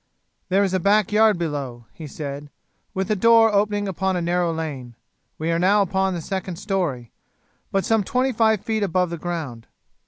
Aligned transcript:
"There 0.49 0.63
is 0.63 0.73
a 0.73 0.79
back 0.79 1.11
yard 1.11 1.37
below," 1.37 1.85
he 1.93 2.07
said, 2.07 2.49
"with 2.95 3.11
a 3.11 3.15
door 3.15 3.53
opening 3.53 3.87
upon 3.87 4.15
a 4.15 4.19
narrow 4.23 4.51
lane. 4.51 4.95
We 5.37 5.51
are 5.51 5.59
now 5.59 5.83
upon 5.83 6.15
the 6.15 6.21
second 6.21 6.55
storey, 6.55 6.97
and 6.99 7.11
but 7.71 7.85
some 7.85 8.03
twenty 8.03 8.31
five 8.31 8.61
feet 8.61 8.81
above 8.81 9.11
the 9.11 9.19
ground. 9.19 9.67